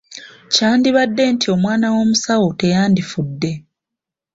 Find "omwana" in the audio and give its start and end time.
1.55-1.87